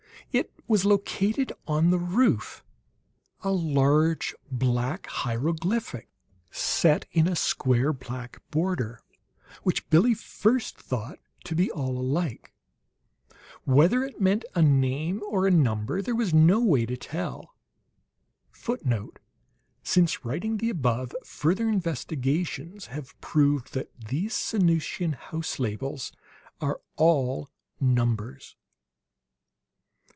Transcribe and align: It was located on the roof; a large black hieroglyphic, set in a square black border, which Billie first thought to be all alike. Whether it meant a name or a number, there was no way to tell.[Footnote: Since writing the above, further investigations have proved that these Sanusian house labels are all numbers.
It 0.33 0.49
was 0.65 0.85
located 0.85 1.51
on 1.67 1.89
the 1.89 1.99
roof; 1.99 2.63
a 3.41 3.51
large 3.51 4.33
black 4.49 5.05
hieroglyphic, 5.07 6.07
set 6.49 7.05
in 7.11 7.27
a 7.27 7.35
square 7.35 7.91
black 7.91 8.41
border, 8.49 9.01
which 9.63 9.89
Billie 9.89 10.13
first 10.13 10.77
thought 10.77 11.19
to 11.43 11.53
be 11.55 11.69
all 11.69 11.97
alike. 11.97 12.53
Whether 13.65 14.05
it 14.05 14.21
meant 14.21 14.45
a 14.55 14.61
name 14.61 15.21
or 15.27 15.45
a 15.47 15.51
number, 15.51 16.01
there 16.01 16.15
was 16.15 16.33
no 16.33 16.61
way 16.61 16.85
to 16.85 16.95
tell.[Footnote: 16.95 19.19
Since 19.83 20.23
writing 20.23 20.55
the 20.59 20.69
above, 20.69 21.13
further 21.25 21.67
investigations 21.67 22.85
have 22.85 23.19
proved 23.19 23.73
that 23.73 23.91
these 23.99 24.33
Sanusian 24.33 25.11
house 25.15 25.59
labels 25.59 26.13
are 26.61 26.79
all 26.95 27.49
numbers. 27.81 28.55